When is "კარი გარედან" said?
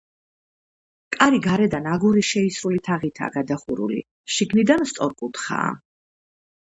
1.15-1.89